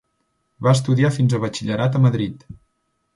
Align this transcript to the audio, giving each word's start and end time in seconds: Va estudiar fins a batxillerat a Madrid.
Va 0.67 0.71
estudiar 0.77 1.11
fins 1.17 1.35
a 1.35 1.41
batxillerat 1.45 1.99
a 1.99 2.05
Madrid. 2.09 2.45